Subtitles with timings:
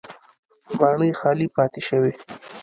[0.77, 2.11] ماڼۍ خالي پاتې شوې